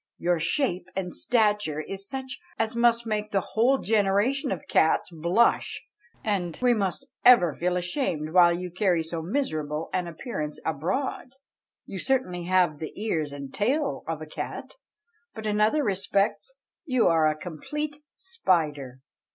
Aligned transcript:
Your 0.17 0.39
shape 0.39 0.87
and 0.95 1.13
stature 1.13 1.79
is 1.79 2.09
such 2.09 2.39
as 2.57 2.75
must 2.75 3.05
make 3.05 3.29
the 3.29 3.49
whole 3.53 3.77
generation 3.77 4.51
of 4.51 4.67
cats 4.67 5.11
blush; 5.11 5.85
and 6.23 6.57
we 6.59 6.73
must 6.73 7.05
ever 7.23 7.53
feel 7.53 7.77
ashamed 7.77 8.31
while 8.31 8.51
you 8.51 8.71
carry 8.71 9.03
so 9.03 9.21
miserable 9.21 9.91
an 9.93 10.07
appearance 10.07 10.59
abroad. 10.65 11.35
You 11.85 11.99
certainly 11.99 12.45
have 12.45 12.79
the 12.79 12.99
ears 12.99 13.31
and 13.31 13.53
tail 13.53 14.03
of 14.07 14.23
a 14.23 14.25
cat, 14.25 14.73
But 15.35 15.45
in 15.45 15.61
other 15.61 15.83
respects 15.83 16.55
you 16.83 17.07
are 17.07 17.27
a 17.27 17.37
complete 17.37 17.97
spider. 18.17 19.01